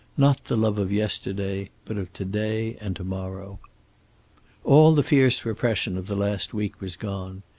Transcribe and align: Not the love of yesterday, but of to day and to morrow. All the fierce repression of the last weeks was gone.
Not 0.17 0.45
the 0.45 0.57
love 0.57 0.79
of 0.79 0.91
yesterday, 0.91 1.69
but 1.85 1.95
of 1.95 2.11
to 2.13 2.25
day 2.25 2.75
and 2.81 2.95
to 2.95 3.03
morrow. 3.03 3.59
All 4.63 4.95
the 4.95 5.03
fierce 5.03 5.45
repression 5.45 5.95
of 5.95 6.07
the 6.07 6.15
last 6.17 6.55
weeks 6.55 6.79
was 6.79 6.95
gone. 6.95 7.43